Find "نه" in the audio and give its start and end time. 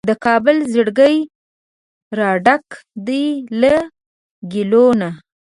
4.99-5.09